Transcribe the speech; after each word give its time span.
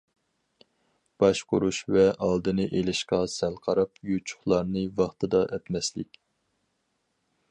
باشقۇرۇش 1.23 1.81
ۋە 1.95 2.05
ئالدىنى 2.27 2.65
ئېلىشقا 2.79 3.21
سەل 3.35 3.59
قاراپ 3.69 4.01
يوچۇقلارنى 4.13 4.85
ۋاقتىدا 5.01 5.45
ئەتمەسلىك. 5.59 6.21